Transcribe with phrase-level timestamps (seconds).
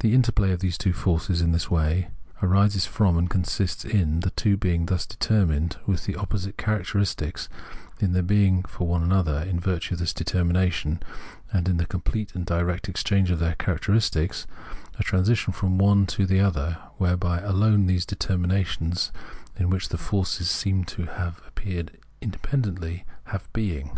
[0.00, 2.08] The interplay of the two forces in this way
[2.42, 7.48] arises from and consists in the two being thus determined with opposite characteristics,
[8.00, 11.00] in their being for one another in virtue of this determination
[11.52, 14.48] and in the complete and direct exchange of their characteristics—
[14.98, 19.12] a transition from one to the other, whereby alone these determinations,
[19.56, 21.08] in which the forces seem to
[21.46, 21.84] appear
[22.20, 23.96] independently, have being.